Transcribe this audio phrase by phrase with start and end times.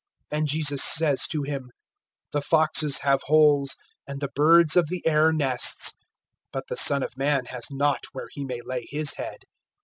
[0.33, 1.69] (20)And Jesus says to him:
[2.33, 3.75] The foxes have holes
[4.07, 5.93] and the birds of the air nests;
[6.51, 9.43] but the Son of man has not where he may lay his head.